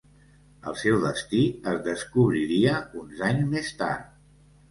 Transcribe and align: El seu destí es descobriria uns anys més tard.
El 0.69 0.77
seu 0.83 0.95
destí 1.03 1.41
es 1.73 1.83
descobriria 1.89 2.79
uns 3.01 3.21
anys 3.27 3.47
més 3.53 3.73
tard. 3.83 4.09